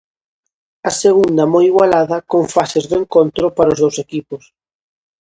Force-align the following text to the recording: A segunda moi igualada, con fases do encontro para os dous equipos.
A 0.89 0.91
segunda 1.03 1.43
moi 1.53 1.63
igualada, 1.71 2.17
con 2.31 2.43
fases 2.55 2.85
do 2.89 2.95
encontro 3.03 3.45
para 3.57 3.73
os 3.73 3.81
dous 3.83 3.97
equipos. 4.05 4.43